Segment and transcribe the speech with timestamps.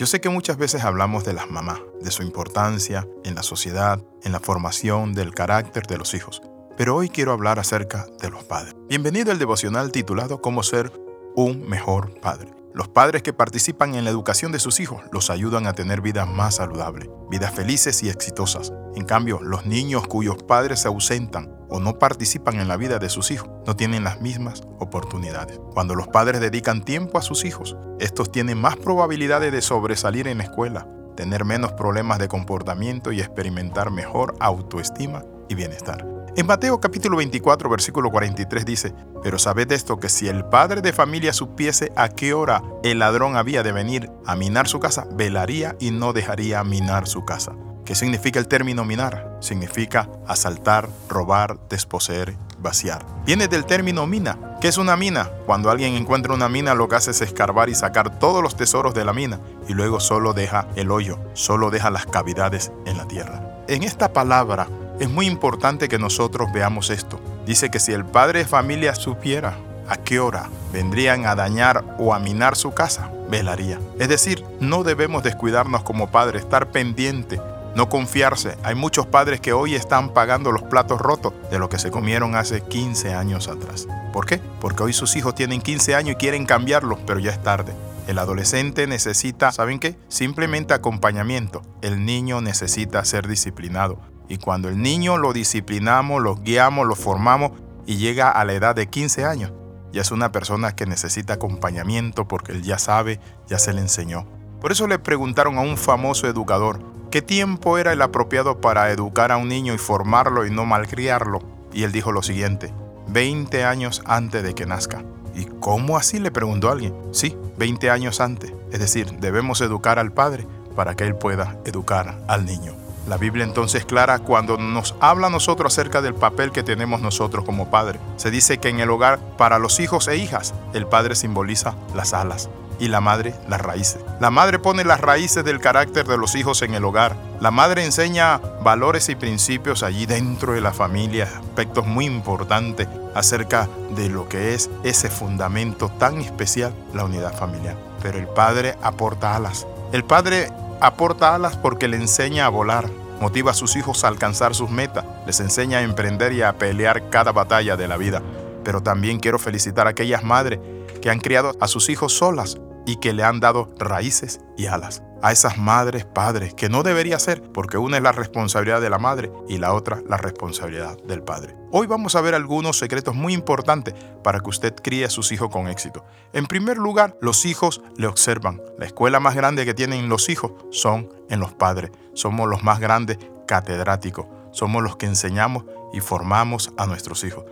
[0.00, 4.02] Yo sé que muchas veces hablamos de las mamás, de su importancia en la sociedad,
[4.22, 6.40] en la formación del carácter de los hijos,
[6.78, 8.74] pero hoy quiero hablar acerca de los padres.
[8.88, 10.90] Bienvenido al devocional titulado Cómo ser
[11.36, 12.52] un mejor padre.
[12.72, 16.28] Los padres que participan en la educación de sus hijos los ayudan a tener vidas
[16.28, 18.72] más saludables, vidas felices y exitosas.
[18.94, 23.08] En cambio, los niños cuyos padres se ausentan o no participan en la vida de
[23.08, 25.60] sus hijos no tienen las mismas oportunidades.
[25.72, 30.38] Cuando los padres dedican tiempo a sus hijos, estos tienen más probabilidades de sobresalir en
[30.38, 36.06] la escuela, tener menos problemas de comportamiento y experimentar mejor autoestima y bienestar.
[36.36, 40.92] En Mateo capítulo 24, versículo 43 dice, Pero sabed esto que si el padre de
[40.92, 45.74] familia supiese a qué hora el ladrón había de venir a minar su casa, velaría
[45.80, 47.52] y no dejaría minar su casa.
[47.84, 49.38] ¿Qué significa el término minar?
[49.40, 53.04] Significa asaltar, robar, desposeer, vaciar.
[53.26, 54.38] Viene del término mina.
[54.60, 55.28] ¿Qué es una mina?
[55.46, 58.94] Cuando alguien encuentra una mina lo que hace es escarbar y sacar todos los tesoros
[58.94, 63.08] de la mina y luego solo deja el hoyo, solo deja las cavidades en la
[63.08, 63.64] tierra.
[63.66, 64.68] En esta palabra
[65.00, 67.18] es muy importante que nosotros veamos esto.
[67.46, 69.56] Dice que si el padre de familia supiera
[69.88, 73.80] a qué hora vendrían a dañar o a minar su casa, velaría.
[73.98, 77.40] Es decir, no debemos descuidarnos como padres, estar pendiente,
[77.74, 78.58] no confiarse.
[78.62, 82.36] Hay muchos padres que hoy están pagando los platos rotos de lo que se comieron
[82.36, 83.88] hace 15 años atrás.
[84.12, 84.38] ¿Por qué?
[84.60, 87.72] Porque hoy sus hijos tienen 15 años y quieren cambiarlos, pero ya es tarde.
[88.06, 89.96] El adolescente necesita, ¿saben qué?
[90.08, 91.62] Simplemente acompañamiento.
[91.80, 93.98] El niño necesita ser disciplinado.
[94.30, 97.50] Y cuando el niño lo disciplinamos, lo guiamos, lo formamos
[97.84, 99.52] y llega a la edad de 15 años,
[99.92, 104.28] ya es una persona que necesita acompañamiento porque él ya sabe, ya se le enseñó.
[104.60, 109.32] Por eso le preguntaron a un famoso educador, ¿qué tiempo era el apropiado para educar
[109.32, 111.40] a un niño y formarlo y no malcriarlo?
[111.72, 112.72] Y él dijo lo siguiente,
[113.08, 115.02] 20 años antes de que nazca.
[115.34, 116.20] ¿Y cómo así?
[116.20, 116.94] le preguntó alguien.
[117.10, 118.52] Sí, 20 años antes.
[118.70, 122.74] Es decir, debemos educar al padre para que él pueda educar al niño.
[123.10, 127.44] La Biblia entonces clara cuando nos habla a nosotros acerca del papel que tenemos nosotros
[127.44, 127.98] como padre.
[128.16, 132.14] Se dice que en el hogar, para los hijos e hijas, el padre simboliza las
[132.14, 134.00] alas y la madre las raíces.
[134.20, 137.16] La madre pone las raíces del carácter de los hijos en el hogar.
[137.40, 143.68] La madre enseña valores y principios allí dentro de la familia, aspectos muy importantes acerca
[143.96, 147.76] de lo que es ese fundamento tan especial, la unidad familiar.
[148.04, 149.66] Pero el padre aporta alas.
[149.90, 152.88] El padre aporta alas porque le enseña a volar,
[153.20, 157.10] motiva a sus hijos a alcanzar sus metas, les enseña a emprender y a pelear
[157.10, 158.22] cada batalla de la vida.
[158.64, 160.58] Pero también quiero felicitar a aquellas madres
[161.00, 165.02] que han criado a sus hijos solas y que le han dado raíces y alas
[165.22, 168.98] a esas madres, padres, que no debería ser, porque una es la responsabilidad de la
[168.98, 171.54] madre y la otra la responsabilidad del padre.
[171.70, 175.50] Hoy vamos a ver algunos secretos muy importantes para que usted críe a sus hijos
[175.50, 176.04] con éxito.
[176.32, 178.60] En primer lugar, los hijos le observan.
[178.78, 181.90] La escuela más grande que tienen los hijos son en los padres.
[182.14, 184.26] Somos los más grandes catedráticos.
[184.52, 187.44] Somos los que enseñamos y formamos a nuestros hijos.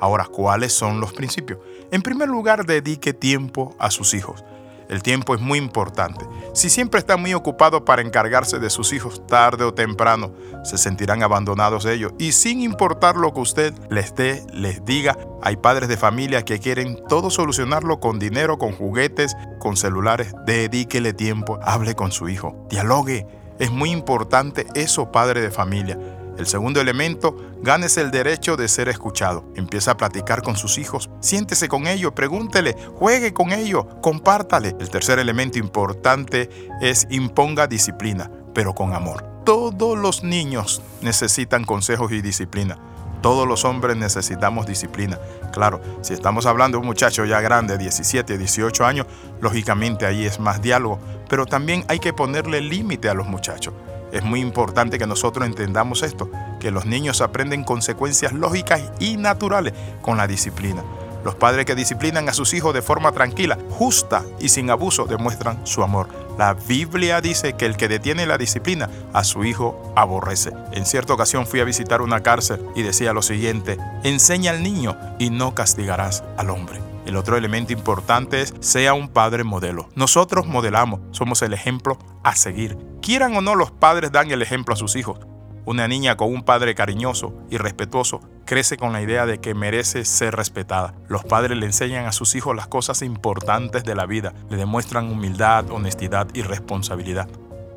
[0.00, 1.60] Ahora, ¿cuáles son los principios?
[1.92, 4.44] En primer lugar, dedique tiempo a sus hijos.
[4.88, 6.26] El tiempo es muy importante.
[6.54, 10.32] Si siempre está muy ocupado para encargarse de sus hijos, tarde o temprano
[10.64, 12.12] se sentirán abandonados ellos.
[12.18, 16.58] Y sin importar lo que usted les dé, les diga, hay padres de familia que
[16.58, 20.34] quieren todo solucionarlo con dinero, con juguetes, con celulares.
[20.46, 23.26] Dedíquele tiempo, hable con su hijo, dialogue.
[23.58, 25.98] Es muy importante eso, padre de familia.
[26.42, 29.44] El segundo elemento, gánese el derecho de ser escuchado.
[29.54, 34.74] Empieza a platicar con sus hijos, siéntese con ellos, pregúntele, juegue con ellos, compártale.
[34.80, 39.22] El tercer elemento importante es imponga disciplina, pero con amor.
[39.44, 42.76] Todos los niños necesitan consejos y disciplina.
[43.20, 45.20] Todos los hombres necesitamos disciplina.
[45.52, 49.06] Claro, si estamos hablando de un muchacho ya grande, 17, 18 años,
[49.40, 50.98] lógicamente ahí es más diálogo,
[51.28, 53.74] pero también hay que ponerle límite a los muchachos.
[54.12, 56.30] Es muy importante que nosotros entendamos esto,
[56.60, 60.82] que los niños aprenden consecuencias lógicas y naturales con la disciplina.
[61.24, 65.66] Los padres que disciplinan a sus hijos de forma tranquila, justa y sin abuso demuestran
[65.66, 66.08] su amor.
[66.36, 70.52] La Biblia dice que el que detiene la disciplina a su hijo aborrece.
[70.72, 74.96] En cierta ocasión fui a visitar una cárcel y decía lo siguiente, enseña al niño
[75.18, 76.91] y no castigarás al hombre.
[77.06, 79.88] El otro elemento importante es sea un padre modelo.
[79.94, 82.78] Nosotros modelamos, somos el ejemplo a seguir.
[83.00, 85.18] Quieran o no, los padres dan el ejemplo a sus hijos.
[85.64, 90.04] Una niña con un padre cariñoso y respetuoso crece con la idea de que merece
[90.04, 90.94] ser respetada.
[91.08, 95.10] Los padres le enseñan a sus hijos las cosas importantes de la vida, le demuestran
[95.10, 97.28] humildad, honestidad y responsabilidad.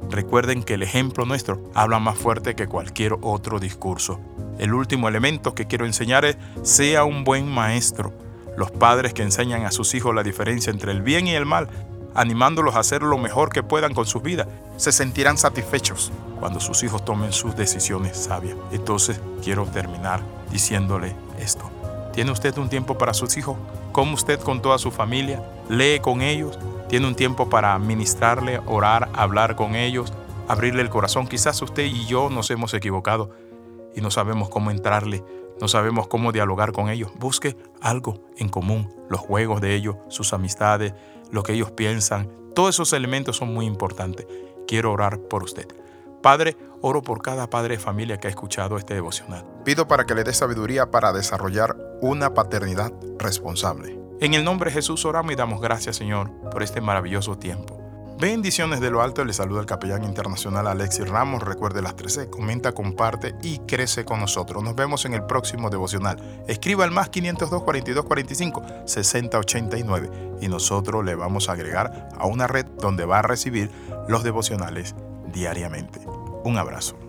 [0.09, 4.19] Recuerden que el ejemplo nuestro habla más fuerte que cualquier otro discurso.
[4.57, 8.13] El último elemento que quiero enseñar es sea un buen maestro.
[8.57, 11.69] Los padres que enseñan a sus hijos la diferencia entre el bien y el mal
[12.15, 14.47] animándolos a hacer lo mejor que puedan con sus vidas.
[14.77, 18.55] Se sentirán satisfechos cuando sus hijos tomen sus decisiones sabias.
[18.71, 20.21] Entonces quiero terminar
[20.51, 21.69] diciéndole esto.
[22.13, 23.57] ¿Tiene usted un tiempo para sus hijos?
[23.91, 25.43] ¿Come usted con toda su familia?
[25.69, 26.57] ¿Lee con ellos?
[26.87, 30.13] ¿Tiene un tiempo para ministrarle, orar, hablar con ellos,
[30.47, 31.27] abrirle el corazón?
[31.27, 33.31] Quizás usted y yo nos hemos equivocado
[33.93, 35.23] y no sabemos cómo entrarle,
[35.59, 37.11] no sabemos cómo dialogar con ellos.
[37.17, 40.93] Busque algo en común, los juegos de ellos, sus amistades,
[41.31, 42.29] lo que ellos piensan.
[42.53, 44.25] Todos esos elementos son muy importantes.
[44.67, 45.67] Quiero orar por usted.
[46.21, 49.45] Padre, oro por cada padre de familia que ha escuchado este devocional.
[49.63, 53.99] Pido para que le dé sabiduría para desarrollar una paternidad responsable.
[54.21, 57.84] En el nombre de Jesús oramos y damos gracias, Señor, por este maravilloso tiempo.
[58.17, 61.43] Bendiciones de lo alto, le saluda el capellán internacional Alexis Ramos.
[61.43, 64.63] Recuerde las 13, comenta, comparte y crece con nosotros.
[64.63, 66.17] Nos vemos en el próximo devocional.
[66.47, 70.09] Escriba al más 502 42 45 60 89
[70.39, 73.69] y nosotros le vamos a agregar a una red donde va a recibir
[74.07, 74.95] los devocionales
[75.33, 75.99] diariamente.
[76.45, 77.04] Un abrazo.